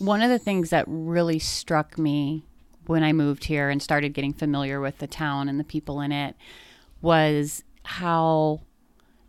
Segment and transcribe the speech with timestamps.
[0.00, 2.46] one of the things that really struck me
[2.86, 6.10] when I moved here and started getting familiar with the town and the people in
[6.10, 6.34] it
[7.02, 8.62] was how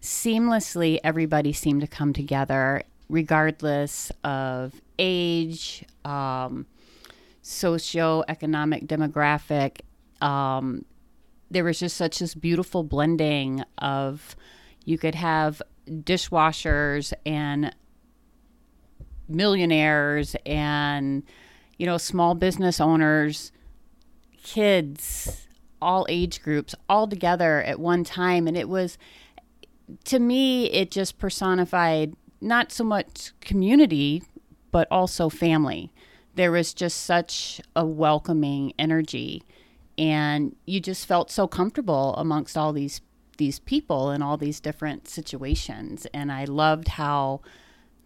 [0.01, 6.65] seamlessly everybody seemed to come together, regardless of age, um,
[7.43, 9.81] socioeconomic demographic.
[10.25, 10.85] Um,
[11.51, 14.37] there was just such this beautiful blending of
[14.85, 17.75] you could have dishwashers and
[19.33, 21.23] millionaires and
[21.77, 23.51] you know small business owners
[24.43, 25.47] kids
[25.81, 28.47] all age groups all together at one time.
[28.47, 28.97] And it was
[30.05, 34.23] to me it just personified not so much community
[34.71, 35.91] but also family.
[36.35, 39.43] There was just such a welcoming energy
[39.97, 43.01] and you just felt so comfortable amongst all these
[43.37, 46.05] these people in all these different situations.
[46.13, 47.41] And i loved how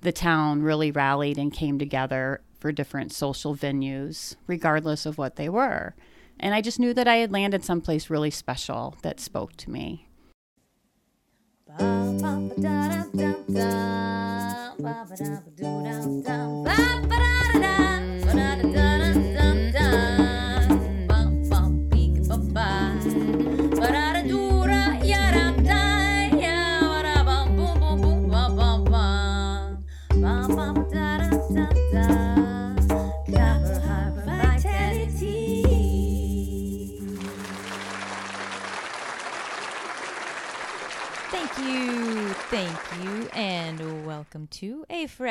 [0.05, 5.50] the town really rallied and came together for different social venues regardless of what they
[5.50, 5.95] were.
[6.39, 10.08] And i just knew that i had landed someplace really special that spoke to me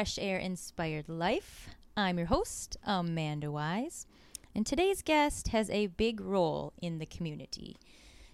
[0.04, 1.70] Fresh Air Inspired Life.
[1.96, 4.06] I'm your host, Amanda Wise,
[4.54, 7.78] and today's guest has a big role in the community.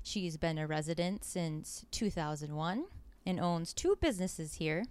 [0.02, 2.86] She's been a resident since 2001
[3.24, 4.82] and owns two businesses here.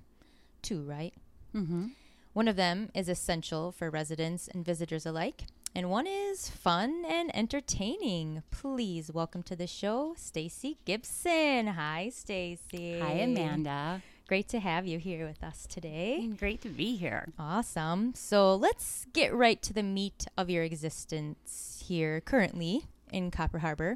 [0.62, 1.14] Two, right?
[1.54, 1.88] mm-hmm.
[2.32, 7.30] One of them is essential for residents and visitors alike, and one is fun and
[7.36, 8.42] entertaining.
[8.52, 11.68] Please welcome to the show, Staci Gibson.
[11.68, 13.02] Hi, Staci.
[13.02, 16.30] hi amanda Great to have you here with us today.
[16.38, 18.14] great to be here Awesome.
[18.14, 23.96] So let's get right to the meat of your existence here currently in Copper Harbor,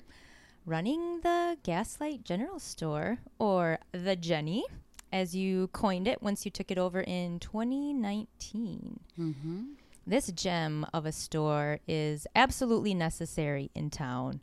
[0.66, 4.64] running the Gaslight General Store, or the Genny,
[5.12, 9.02] as you coined it once you took it over in 2019.
[9.20, 9.62] mm-hmm.
[10.08, 14.40] This gem of a store is absolutely necessary in town,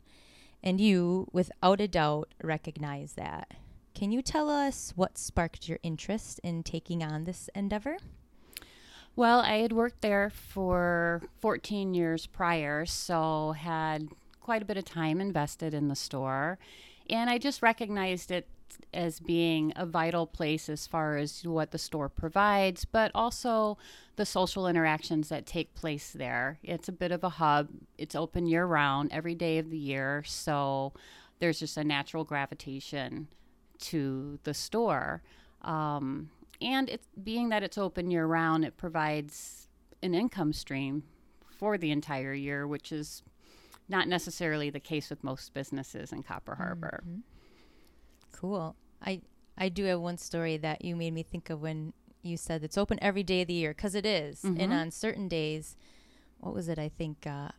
[0.63, 3.55] and you, without a doubt, recognize that.
[3.93, 7.97] Can you tell us what sparked your interest in taking on this endeavor?
[9.15, 14.07] Well, I had worked there for 14 years prior, so had
[14.39, 16.57] quite a bit of time invested in the store.
[17.09, 18.47] And I just recognized it
[18.93, 23.77] as being a vital place as far as what the store provides, but also
[24.15, 26.57] the social interactions that take place there.
[26.63, 30.23] It's a bit of a hub, it's open year round, every day of the year.
[30.25, 30.93] So
[31.39, 33.27] there's just a natural gravitation
[33.81, 35.21] to the store.
[35.61, 36.29] Um,
[36.61, 39.67] and it's being that it's open year round, it provides
[40.03, 41.03] an income stream
[41.57, 43.23] for the entire year, which is
[43.89, 47.03] not necessarily the case with most businesses in Copper Harbor.
[47.07, 47.21] Mhm.
[48.31, 48.75] Cool.
[49.01, 49.21] I
[49.57, 51.93] I do have one story that you made me think of when
[52.23, 54.41] you said it's open every day of the year because it is.
[54.43, 54.59] Mhm.
[54.59, 55.75] And on certain days,
[56.39, 56.79] what was it?
[56.79, 57.49] I think uh,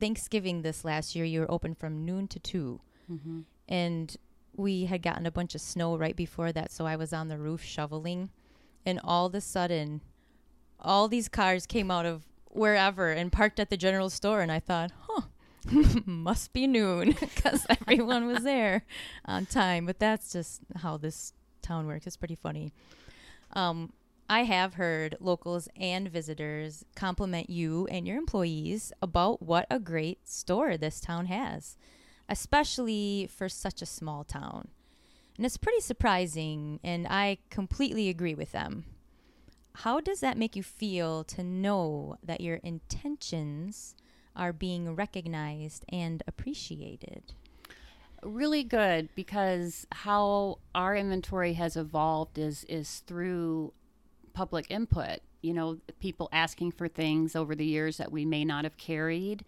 [0.00, 2.80] Thanksgiving this last year, you were open from noon to two,
[3.10, 3.40] Mm-hmm.
[3.68, 4.16] and
[4.56, 7.38] we had gotten a bunch of snow right before that, so I was on the
[7.38, 8.30] roof shoveling,
[8.86, 10.00] and all of a sudden,
[10.78, 14.60] all these cars came out of wherever and parked at the general store, and I
[14.60, 15.22] thought, huh.
[16.04, 18.84] Must be noon because everyone was there
[19.24, 19.86] on time.
[19.86, 21.32] But that's just how this
[21.62, 22.06] town works.
[22.06, 22.72] It's pretty funny.
[23.54, 23.92] Um,
[24.28, 30.26] I have heard locals and visitors compliment you and your employees about what a great
[30.28, 31.76] store this town has,
[32.28, 34.68] especially for such a small town.
[35.36, 38.84] And it's pretty surprising, and I completely agree with them.
[39.78, 43.96] How does that make you feel to know that your intentions
[44.36, 47.34] are being recognized and appreciated?
[48.22, 53.72] Really good because how our inventory has evolved is is through
[54.32, 55.20] public input.
[55.42, 59.44] You know, people asking for things over the years that we may not have carried.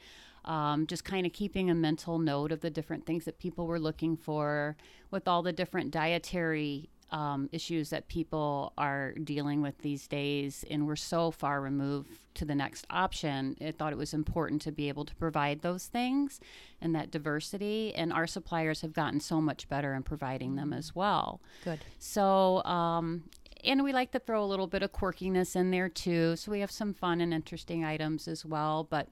[0.46, 3.80] Um, just kind of keeping a mental note of the different things that people were
[3.80, 4.76] looking for
[5.10, 10.64] with all the different dietary um, issues that people are dealing with these days.
[10.70, 13.56] And we're so far removed to the next option.
[13.60, 16.40] I thought it was important to be able to provide those things
[16.80, 17.94] and that diversity.
[17.94, 21.40] And our suppliers have gotten so much better in providing them as well.
[21.64, 21.80] Good.
[21.98, 23.24] So, um,
[23.64, 26.36] and we like to throw a little bit of quirkiness in there too.
[26.36, 28.86] So we have some fun and interesting items as well.
[28.88, 29.08] But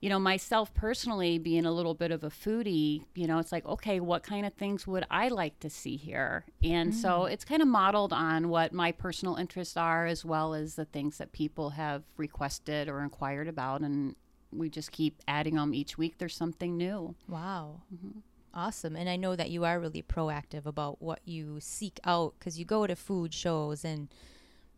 [0.00, 3.66] you know, myself personally being a little bit of a foodie, you know, it's like,
[3.66, 6.46] okay, what kind of things would I like to see here?
[6.62, 7.30] And so mm.
[7.30, 11.18] it's kind of modeled on what my personal interests are as well as the things
[11.18, 13.82] that people have requested or inquired about.
[13.82, 14.16] And
[14.50, 16.16] we just keep adding them each week.
[16.16, 17.14] There's something new.
[17.28, 17.82] Wow.
[17.94, 18.20] Mm-hmm.
[18.54, 18.96] Awesome.
[18.96, 22.64] And I know that you are really proactive about what you seek out because you
[22.64, 24.08] go to food shows and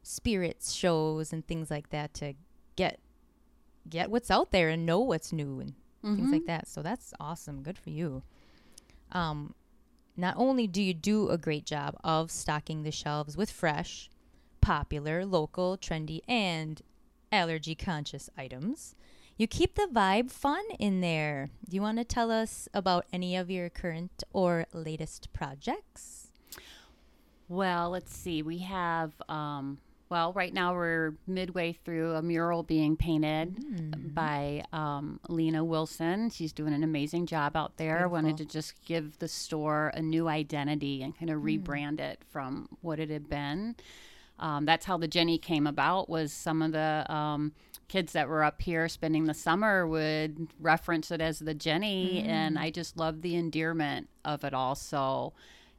[0.02, 2.34] spirits shows and things like that to
[2.74, 2.98] get
[3.88, 5.74] get what's out there and know what's new and
[6.16, 6.66] things like that.
[6.68, 7.62] So that's awesome.
[7.62, 8.22] Good for you.
[9.12, 9.54] Um,
[10.16, 14.10] not only do you do a great job of stocking the shelves with fresh,
[14.60, 16.82] popular, local, trendy, and
[17.30, 18.94] allergy conscious items,
[19.36, 21.50] you keep the vibe fun in there.
[21.68, 26.28] Do you want to tell us about any of your current or latest projects?
[27.48, 28.42] Well, let's see.
[28.42, 29.78] We have, um,
[30.12, 36.28] well, right now we're midway through a mural being painted by um, Lena Wilson.
[36.28, 38.06] She's doing an amazing job out there.
[38.10, 42.68] Wanted to just give the store a new identity and kind of rebrand it from
[42.82, 43.74] what it had been.
[44.38, 46.10] Um, that's how the Genny came about.
[46.10, 47.52] Was some of the um,
[47.88, 52.58] kids that were up here spending the summer would reference it as the Jenny, and
[52.58, 54.74] I just love the endearment of it all.
[54.74, 55.32] So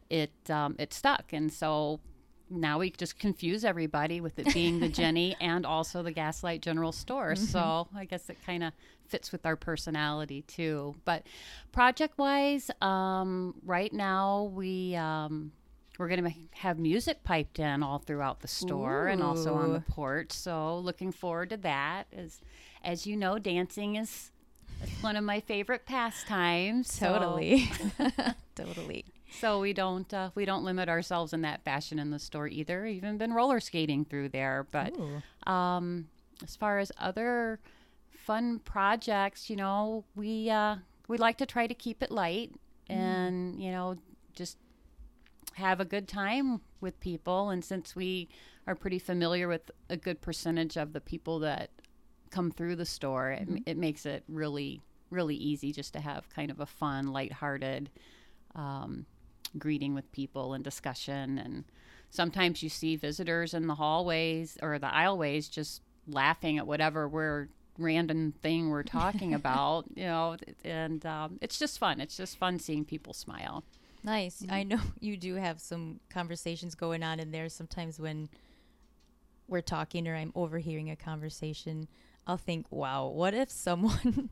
[0.09, 2.00] it um, it stuck, and so
[2.49, 6.91] now we just confuse everybody with it being the Genny and also the Gaslight General
[6.91, 7.35] Store.
[7.35, 8.73] So I guess it kind of
[9.07, 10.95] fits with our personality too.
[11.05, 11.25] But
[11.71, 14.95] project wise, um, right now we.
[14.95, 15.51] Um,
[15.99, 19.77] we're going to have music piped in all throughout the store and also on the
[19.77, 19.83] Ooh.
[19.91, 20.31] porch.
[20.31, 22.07] So looking forward to that.
[22.11, 22.41] As
[22.83, 24.31] as you know, dancing is
[25.01, 26.91] one of my favorite pastimes.
[26.91, 27.69] so- Totally.
[29.39, 32.85] so we don't uh, we don't limit ourselves in that fashion in the store either.
[32.85, 34.94] Even been roller skating through there, but
[35.50, 36.07] um,
[36.44, 37.59] as far as other
[38.12, 40.77] fun projects, you know, we uh,
[41.07, 42.51] we like to try to keep it light
[42.89, 43.95] and you know
[44.33, 44.57] just
[45.53, 47.50] have a good time with people.
[47.50, 48.29] And since we
[48.65, 51.69] are pretty familiar with a good percentage of the people that
[52.31, 56.50] come through the store, it, it makes it really really easy just to have kind
[56.50, 57.89] of a fun, lighthearted
[58.56, 59.06] um,
[59.57, 61.38] greeting with people and discussion.
[61.38, 61.65] And
[62.09, 67.50] sometimes you see visitors in the hallways or the aisleways just laughing at whatever we're
[67.77, 72.00] random thing we're talking about, you know, and um, it's just fun.
[72.00, 73.63] It's just fun seeing people smile.
[74.03, 74.44] Nice.
[74.50, 78.29] I know you do have some conversations going on in there sometimes when
[79.47, 81.88] we're talking or I'm overhearing a conversation.
[82.25, 84.29] I'll think, wow, what if someone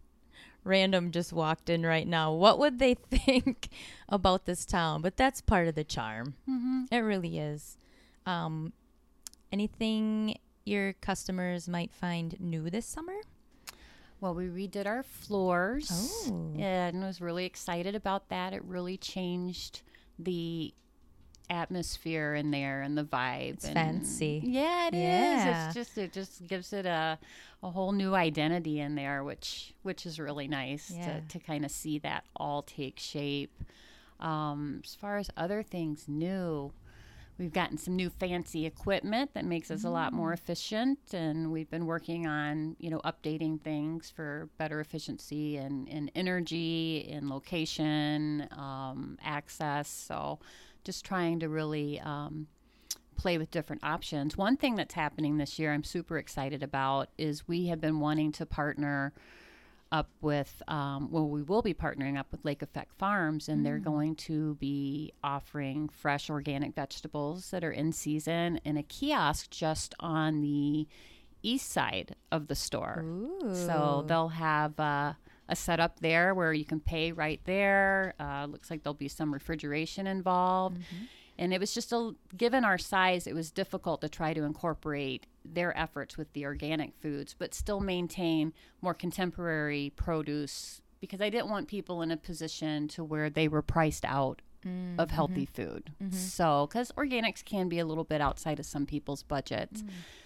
[0.63, 2.33] random just walked in right now?
[2.33, 3.69] What would they think
[4.09, 5.01] about this town?
[5.01, 6.35] But that's part of the charm.
[6.49, 6.83] Mm-hmm.
[6.91, 7.77] It really is.
[8.25, 8.73] Um,
[9.51, 13.15] anything your customers might find new this summer?
[14.19, 15.89] Well, we redid our floors
[16.27, 16.53] Oh.
[16.59, 18.53] and was really excited about that.
[18.53, 19.81] It really changed
[20.19, 20.73] the
[21.51, 23.53] atmosphere in there and the vibe.
[23.53, 24.41] It's and- fancy.
[24.43, 24.99] Yeah, it is.
[25.45, 25.65] Yeah.
[25.67, 27.19] It's just it just gives it a
[27.63, 31.19] a whole new identity in there, which which is really nice Yeah.
[31.19, 33.63] to to kind of see that all take shape.
[34.19, 36.71] Um, as far as other things new,
[37.39, 41.69] we've gotten some new fancy equipment that makes us a lot more efficient, and we've
[41.71, 48.47] been working on you know updating things for better efficiency and in energy, in location,
[48.51, 49.87] um, access.
[49.89, 50.39] So,
[50.83, 51.99] just trying to really.
[51.99, 52.47] Um,
[53.17, 54.35] play with different options.
[54.35, 58.31] One thing that's happening this year I'm super excited about is we have been wanting
[58.31, 59.13] to partner
[59.91, 63.77] up with, um, well, we will be partnering up with Lake Effect Farms, and they're
[63.77, 69.93] going to be offering fresh organic vegetables that are in season in a kiosk just
[69.99, 70.87] on the
[71.43, 73.03] east side of the store.
[73.53, 75.13] So they'll have uh,
[75.51, 78.15] a setup there where you can pay right there.
[78.19, 80.77] Uh, looks like there'll be some refrigeration involved.
[81.37, 85.25] And it was just a given our size, it was difficult to try to incorporate
[85.43, 91.49] their efforts with the organic foods, but still maintain more contemporary produce because I didn't
[91.49, 94.41] want people in a position to where they were priced out
[94.99, 95.91] of healthy food.
[96.11, 99.83] So, because organics can be a little bit outside of some people's budgets.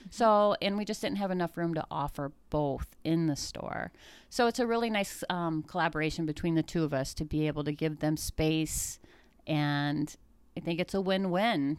[0.09, 3.91] So, and we just didn't have enough room to offer both in the store.
[4.29, 7.63] So, it's a really nice um, collaboration between the two of us to be able
[7.63, 8.99] to give them space.
[9.47, 10.13] And
[10.57, 11.77] I think it's a win win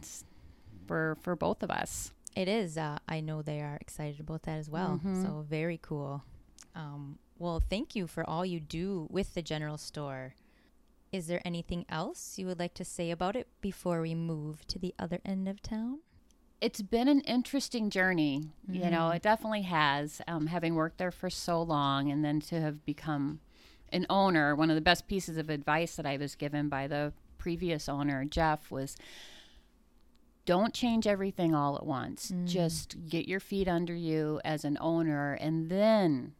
[0.87, 2.11] for, for both of us.
[2.35, 2.77] It is.
[2.77, 4.99] Uh, I know they are excited about that as well.
[5.23, 6.23] So very cool.
[6.75, 10.35] Um, well, thank you for all you do with the general store.
[11.11, 14.77] Is there anything else you would like to say about it before we move to
[14.79, 15.99] the other end of town?
[16.59, 18.49] it's been an interesting journey.
[18.67, 19.15] You know, Mm.
[19.17, 20.21] it definitely has.
[20.27, 23.41] Um, having worked there for so long and then to have become
[23.91, 27.13] an owner, one of the best pieces of advice that I was given by the
[27.37, 28.97] previous owner, Jeff, was
[30.45, 32.33] don't change everything all at once.
[32.45, 36.33] Just get your feet under you as an owner and then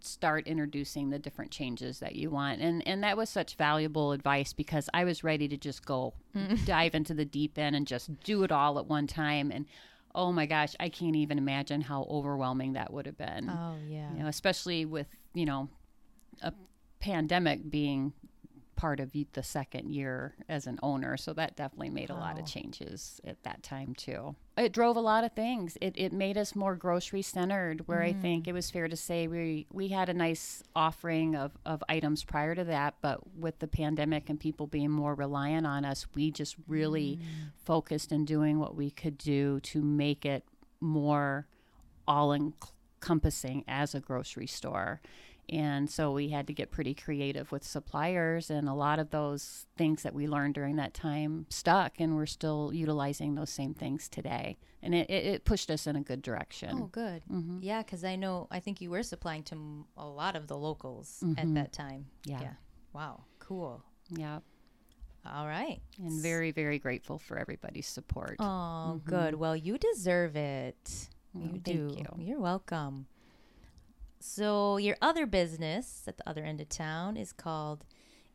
[0.00, 2.60] start introducing the different changes that you want.
[2.60, 6.64] And and that was such valuable advice because I was ready to just go mm.
[6.66, 9.66] dive into the deep end and just do it all at one time and
[10.14, 13.48] oh my gosh, I can't even imagine how overwhelming that would have been.
[13.48, 14.12] Oh yeah.
[14.12, 15.68] You know, especially with, you know,
[16.42, 16.52] a
[17.00, 18.12] pandemic being
[18.78, 21.16] part of the second year as an owner.
[21.16, 22.46] So that definitely made a lot of oh.
[22.46, 24.36] changes at that time too.
[24.56, 25.76] It drove a lot of things.
[25.80, 28.48] It, it made us more grocery centered where I think mm.
[28.48, 32.54] it was fair to say we, we had a nice offering of, of items prior
[32.54, 36.54] to that, but with the pandemic and people being more reliant on us, we just
[36.68, 37.50] really mm.
[37.64, 40.44] focused in doing what we could do to make it
[40.80, 41.48] more
[42.06, 45.00] all encompassing as a grocery store.
[45.50, 49.66] And so we had to get pretty creative with suppliers, and a lot of those
[49.76, 54.08] things that we learned during that time stuck, and we're still utilizing those same things
[54.10, 54.58] today.
[54.82, 56.70] And it, it, it pushed us in a good direction.
[56.82, 57.22] Oh, good.
[57.32, 57.60] Mhm.
[57.62, 60.56] Yeah, because I know I think you were supplying to m- a lot of the
[60.58, 61.54] locals at Mhm.
[61.54, 62.06] that time.
[62.24, 62.40] Yeah.
[62.42, 62.52] yeah.
[62.92, 63.24] Wow.
[63.38, 63.82] Cool.
[64.10, 64.40] Yeah.
[65.24, 65.80] All right.
[65.98, 68.36] And very, very grateful for everybody's support.
[68.38, 69.34] Oh, good.
[69.34, 71.08] Well, you deserve it.
[71.34, 71.96] Well, you thank do.
[71.96, 72.06] you.
[72.18, 73.06] You're welcome.
[74.20, 77.84] So, your other business at the other end of town is called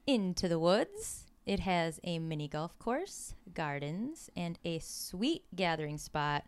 [0.07, 1.25] Into the Woods.
[1.45, 6.45] It has a mini golf course, gardens, and a sweet gathering spot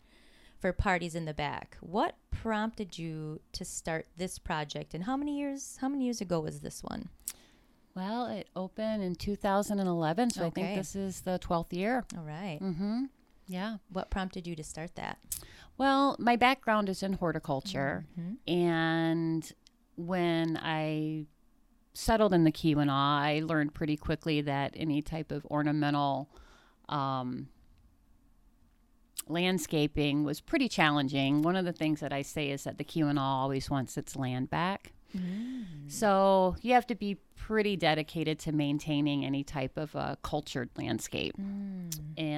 [0.58, 1.78] for parties in the back.
[1.82, 6.40] What prompted you to start this project and how many years how many years ago
[6.40, 7.10] was this one?
[7.94, 12.04] Well, it opened in 2011, so I think this is the 12th year.
[12.18, 12.60] All right.
[12.62, 13.06] Mm-hmm.
[13.48, 13.78] Yeah.
[13.90, 15.18] What prompted you to start that?
[15.78, 18.38] Well, my background is in horticulture, Mhm.
[18.48, 19.52] and
[19.96, 21.26] when I
[21.94, 26.30] settled in the Keweenaw, I learned pretty quickly that any type of ornamental
[26.88, 27.48] um,
[29.28, 31.42] landscaping was pretty challenging.
[31.42, 34.50] One of the things that I say is that the Keweenaw always wants its land
[34.50, 34.94] back.
[35.88, 41.36] So you have to be pretty dedicated to maintaining any type of a cultured landscape.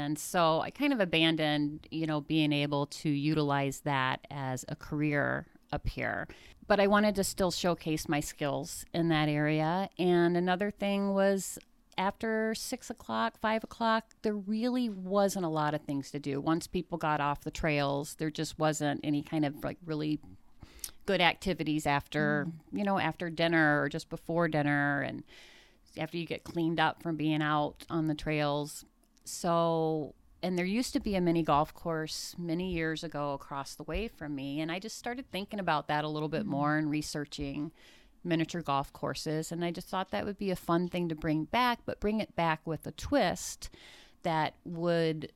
[0.08, 4.76] And so I kind of abandoned, you know, being able to utilize that as a
[4.78, 6.30] career up here.
[6.66, 9.90] But I wanted to still showcase my skills in that area.
[10.00, 11.60] And another thing was
[11.98, 16.40] after six o'clock, five o'clock, there really wasn't a lot of things to do.
[16.40, 20.22] Once people got off the trails, there just wasn't any kind of like really
[21.06, 22.78] good activities after, mm.
[22.80, 25.26] you know, after dinner or just before dinner and
[25.98, 28.86] after you get cleaned up from being out on the trails.
[29.28, 33.84] So, and there used to be a mini golf course many years ago across the
[33.84, 34.62] way from me.
[34.62, 36.52] And I just started thinking about that a little bit mm-hmm.
[36.52, 37.72] more and researching
[38.24, 39.52] miniature golf courses.
[39.52, 42.20] And I just thought that would be a fun thing to bring back, but bring
[42.20, 43.70] it back with a twist
[44.24, 45.32] that would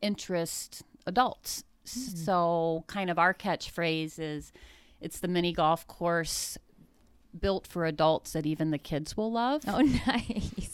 [0.00, 1.64] interest adults.
[1.86, 2.16] Mm.
[2.16, 4.52] So, kind of our catchphrase is
[5.00, 6.56] it's the mini golf course
[7.38, 9.64] built for adults that even the kids will love.
[9.66, 10.71] Oh, nice.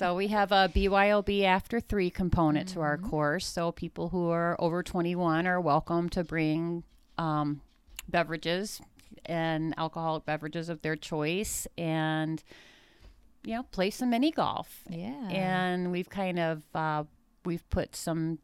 [0.00, 3.44] So we have a BYOB after three component to our course.
[3.44, 6.84] So people who are over 21 are welcome to bring
[7.18, 7.60] um,
[8.08, 8.80] beverages
[9.26, 12.42] and alcoholic beverages of their choice and,
[13.44, 14.84] you know, play some mini golf.
[14.88, 15.28] Yeah.
[15.28, 17.04] And we've kind of, uh,
[17.44, 18.38] we've put some,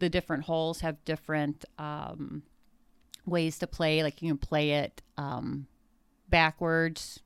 [0.00, 2.42] the different holes have different um,
[3.26, 4.02] ways to play.
[4.02, 5.68] Like you can play it um,
[6.28, 7.20] backwards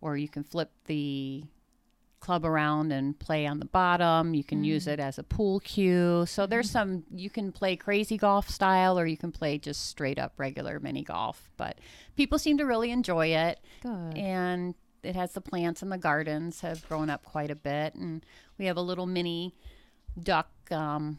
[0.00, 1.42] or you can flip the
[2.24, 4.32] club around and play on the bottom.
[4.32, 6.24] You can use it as a pool cue.
[6.26, 10.18] So there's some you can play crazy golf style or you can play just straight
[10.18, 11.50] up regular mini golf.
[11.58, 11.78] But
[12.16, 14.16] people seem to really enjoy it Good.
[14.16, 18.24] and it has the plants and the gardens have grown up quite a bit and
[18.56, 19.54] we have a little mini
[20.18, 21.18] duck um,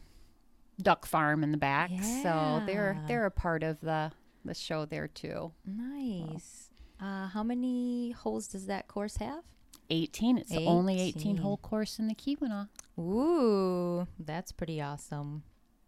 [0.82, 1.90] duck farm in the back.
[2.22, 4.10] So they're they're a part of the
[4.44, 5.52] the show there too.
[5.64, 6.70] Nice.
[7.00, 9.44] Uh, how many holes does that course have?
[9.90, 10.38] 18.
[10.38, 11.36] It's the only 18 18.
[11.38, 12.68] hole course in the Keweenaw.
[12.98, 15.42] Ooh, that's pretty awesome.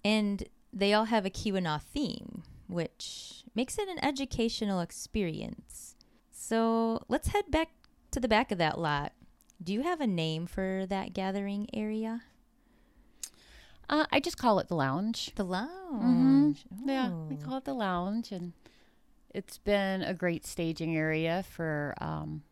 [0.04, 5.96] And they all have a Keweenaw theme, which makes it an educational experience.
[6.30, 7.70] So let's head back
[8.10, 9.12] to the back of that lot.
[9.62, 12.22] Do you have a name for that gathering area?
[13.90, 15.32] Uh, I just call it the lounge.
[15.34, 16.64] The lounge.
[16.84, 18.52] Yeah, we call it the lounge, and
[19.34, 22.42] it's been a great staging area for um,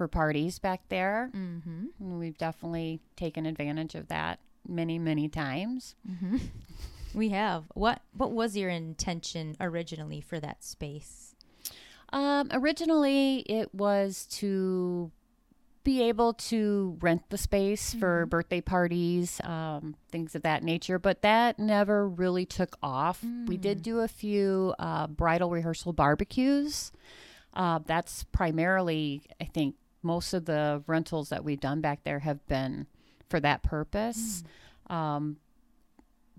[0.00, 1.30] for parties back there.
[1.36, 2.18] Mm-hmm.
[2.18, 5.94] We've definitely taken advantage of that many, many times.
[6.10, 6.38] Mm-hmm.
[7.12, 7.64] We have.
[7.74, 11.34] What what was your intention originally for that space?
[12.14, 15.10] Um, originally, it was to
[15.84, 21.20] be able to rent the space for birthday parties, um, things of that nature, but
[21.20, 23.22] that never really took off.
[23.46, 26.90] We did do a few uh, bridal rehearsal barbecues.
[27.52, 32.46] Uh, that's primarily, I think, most of the rentals that we've done back there have
[32.46, 32.86] been
[33.28, 34.42] for that purpose.
[34.88, 35.36] Um,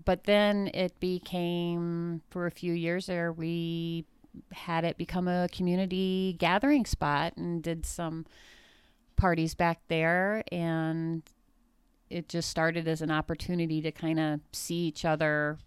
[0.04, 4.04] but then it became, for a few years there, we
[4.52, 8.26] had it become a community gathering spot and did some
[9.16, 11.22] parties back there and
[12.08, 15.58] it just started as an opportunity to kind of see each other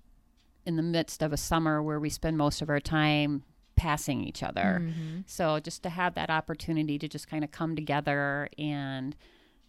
[0.66, 3.44] in the midst of a summer where we spend most of our time
[3.76, 4.82] passing each other.
[4.82, 5.20] Mm-hmm.
[5.26, 9.16] So just to have that opportunity to just kind of come together and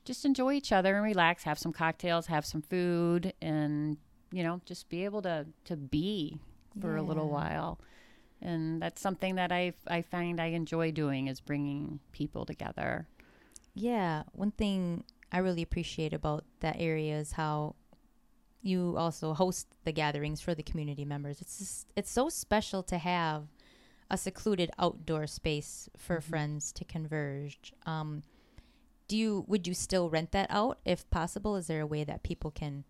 [0.05, 3.97] just enjoy each other and relax, have some cocktails, have some food and
[4.33, 6.41] you know, just be able to to be
[6.81, 7.81] for a little while.
[8.43, 13.07] And that's something that I I find I enjoy doing is bringing people together.
[13.75, 17.77] Yeah, one thing I really appreciate about that area is how
[18.63, 21.41] you also host the gatherings for the community members.
[21.41, 23.45] It's just, it's so special to have
[24.11, 27.73] a secluded outdoor space for friends to converge.
[27.85, 28.23] Um,
[29.09, 31.57] do you would you still rent that out if possible?
[31.57, 32.85] Is there a way that people can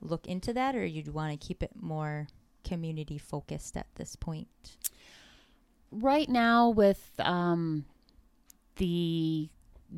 [0.00, 2.28] look into that, or you'd want to keep it more
[2.64, 4.48] community focused at this point?
[5.90, 7.84] right now with um,
[8.76, 9.48] the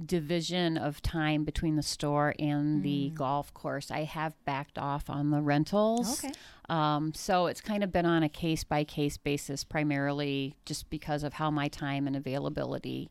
[0.06, 5.30] division of time between the store and the golf course i have backed off on
[5.30, 6.24] the rentals.
[6.68, 11.22] Um, so it's kind of been on a case by case basis primarily just because
[11.22, 13.10] of how my time and availability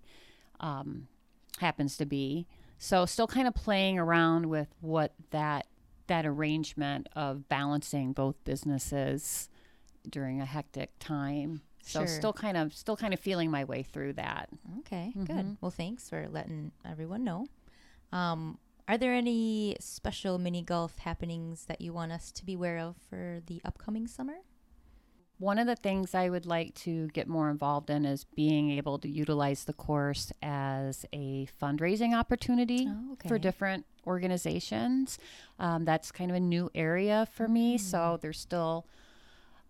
[0.60, 1.08] um,
[1.60, 2.48] happens to be.
[2.80, 5.68] So still kind of playing around with what that
[6.08, 9.48] that arrangement of balancing both businesses
[10.10, 12.08] during a hectic time so Sure.
[12.08, 15.58] still kind of still kind of feeling my way through that Okay, good.
[15.62, 17.48] Well, thanks for letting everyone know.
[18.12, 22.78] Um, are there any special mini golf happenings that you want us to be aware
[22.80, 24.36] of for the upcoming summer?
[25.38, 29.00] One of the things I would like to get more involved in is being able
[29.00, 33.28] to utilize the course as a fundraising opportunity Oh, okay.
[33.28, 35.18] for different organizations.
[35.58, 38.86] Um, that's kind of a new area for me, so there's still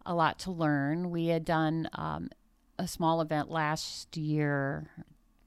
[0.05, 1.11] a lot to learn.
[1.11, 2.29] We had done um,
[2.77, 4.89] a small event last year.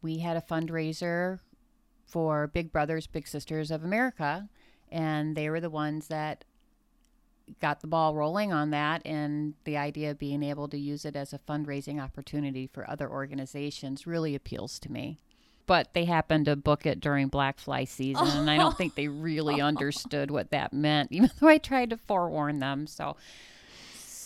[0.03, 1.41] We had a fundraiser
[2.07, 4.49] for Big Brothers Big Sisters of America,
[4.91, 6.45] and they were the ones that
[7.61, 11.17] got the ball rolling on that and the idea of being able to use it
[11.17, 15.19] as a fundraising opportunity for other organizations really appeals to me
[15.67, 19.09] but they happened to book it during black fly season and i don't think they
[19.09, 23.17] really understood what that meant even though i tried to forewarn them so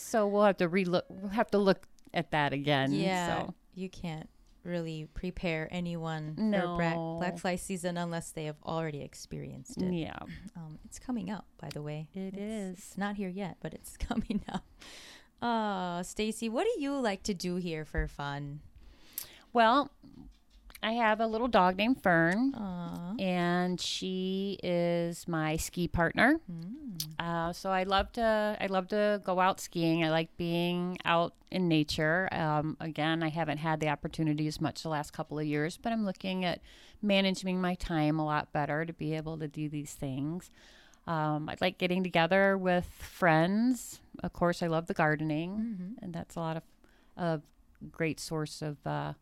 [0.08, 3.88] so we'll have to relook we'll have to look at that again Yeah, so you
[3.88, 4.28] can't
[4.64, 9.92] really prepare anyone for black, black fly season unless they have already experienced it.
[9.92, 10.18] yeah
[10.56, 12.08] Um, it's coming up, by the way.
[12.14, 12.78] It It is.
[12.78, 14.64] It's not here yet, but it's coming up.
[15.40, 18.60] Uh, Staci, what do you like to do here for fun?
[19.52, 19.90] well
[20.82, 23.14] i have a little dog named fern Aw.
[23.18, 26.40] and she is my ski partner.
[27.18, 30.04] Uh, so I love to I love to go out skiing.
[30.04, 32.28] I like being out in nature.
[32.32, 35.92] Um, again, I haven't had the opportunity as much the last couple of years, but
[35.92, 36.60] I'm looking at
[37.02, 40.50] managing my time a lot better to be able to do these things.
[41.06, 44.00] Um, I like getting together with friends.
[44.22, 46.62] Of course, I love the gardening, and that's a lot of
[47.16, 47.40] a
[47.90, 49.14] great source of uh,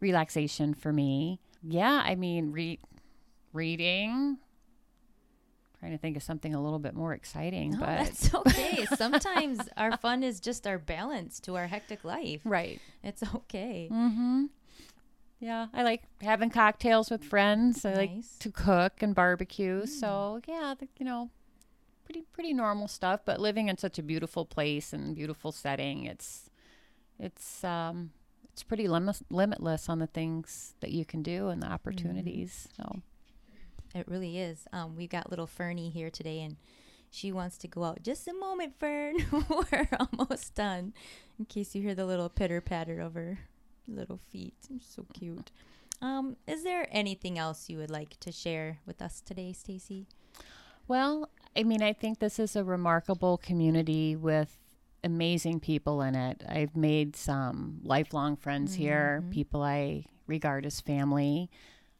[0.00, 1.40] relaxation for me.
[1.62, 2.80] Yeah, I mean, read
[3.52, 4.38] reading.
[5.80, 8.84] Trying to think of something a little bit more exciting, No, but that's okay.
[8.96, 12.40] Sometimes our fun is just our balance to our hectic life.
[12.44, 12.80] right.
[13.04, 13.88] It's okay.
[13.92, 14.46] Mm-hmm.
[15.38, 17.84] Yeah, I like having cocktails with friends.
[17.84, 19.86] I like to cook and barbecue.
[19.86, 21.30] So yeah, the, you know,
[22.04, 23.20] pretty pretty normal stuff.
[23.24, 26.50] But living in such a beautiful place and beautiful setting, it's
[27.20, 28.10] it's um
[28.58, 32.66] it's pretty lim- limitless on the things that you can do and the opportunities.
[32.76, 33.02] So
[33.94, 34.66] It really is.
[34.72, 36.56] Um, we've got little Fernie here today, and
[37.08, 38.02] she wants to go out.
[38.02, 39.14] Just a moment, Fern.
[39.48, 40.92] We're almost done.
[41.38, 43.38] In case you hear the little pitter patter of her
[43.86, 45.52] little feet, so cute.
[46.02, 50.06] Um, is there anything else you would like to share with us today, Staci?
[50.88, 54.58] Well, I mean, I think this is a remarkable community with
[55.04, 56.42] amazing people in it.
[56.48, 61.50] I've made some lifelong friends here, people I regard as family.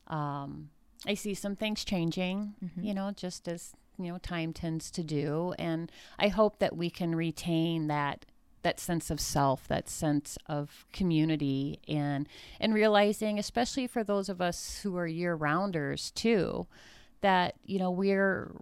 [0.08, 0.70] Um,
[1.06, 5.54] I see some things changing, you know, just as you know time tends to do
[5.58, 8.24] and i hope that we can retain that
[8.62, 12.28] that sense of self that sense of community and
[12.60, 16.66] and realizing especially for those of us who are year rounders too
[17.20, 18.52] that you know we're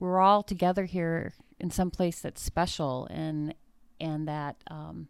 [0.00, 3.54] we're all together here in some place that's special and
[4.00, 5.08] and that um,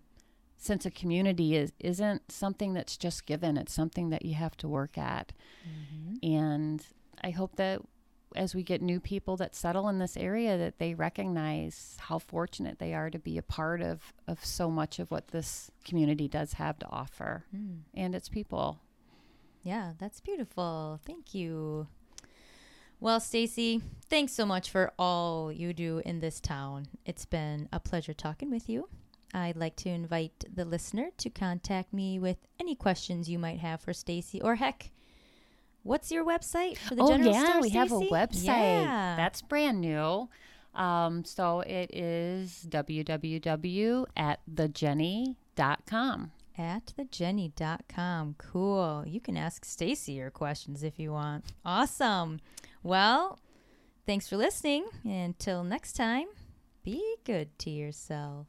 [0.56, 4.66] sense of community is isn't something that's just given it's something that you have to
[4.68, 5.32] work at
[6.22, 6.86] and
[7.22, 7.80] i hope that
[8.36, 12.78] as we get new people that settle in this area that they recognize how fortunate
[12.78, 16.54] they are to be a part of of so much of what this community does
[16.54, 17.80] have to offer Mm.
[17.94, 18.80] and its people
[19.62, 20.98] Yeah, that's beautiful.
[21.04, 21.88] Thank you.
[23.00, 26.86] Well, Staci, thanks so much for all you do in this town.
[27.06, 28.88] It's been a pleasure talking with you.
[29.32, 33.80] I'd like to invite the listener to contact me with any questions you might have
[33.80, 34.90] for Staci or heck,
[35.82, 39.14] what's your website for the oh general yeah store, we have a website Yeah.
[39.16, 40.28] that's brand new
[40.74, 48.34] um, so it is www at thegenny.com at thegenny.com.
[48.38, 49.04] Cool.
[49.06, 51.44] You can ask Staci your questions if you want.
[51.64, 52.40] Awesome.
[52.82, 53.38] Well,
[54.06, 54.86] thanks for listening.
[55.04, 56.26] Until next time,
[56.84, 58.46] be good to yourself.